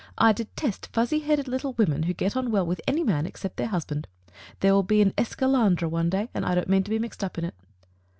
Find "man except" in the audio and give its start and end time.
3.03-3.57